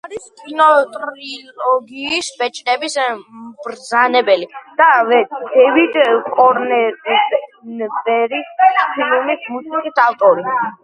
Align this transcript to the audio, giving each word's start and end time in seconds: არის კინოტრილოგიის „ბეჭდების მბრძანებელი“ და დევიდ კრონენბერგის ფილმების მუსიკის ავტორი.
არის 0.05 0.23
კინოტრილოგიის 0.43 2.29
„ბეჭდების 2.39 2.95
მბრძანებელი“ 3.41 4.47
და 4.79 4.87
დევიდ 5.11 5.99
კრონენბერგის 6.31 8.49
ფილმების 8.63 9.45
მუსიკის 9.57 10.03
ავტორი. 10.07 10.55